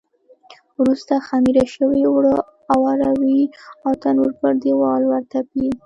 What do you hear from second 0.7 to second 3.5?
وروسته خمېره شوي اوړه اواروي